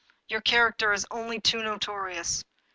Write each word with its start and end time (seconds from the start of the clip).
Your 0.29 0.41
character 0.41 0.93
is 0.93 1.05
only 1.11 1.39
too 1.39 1.61
notorious 1.61 2.43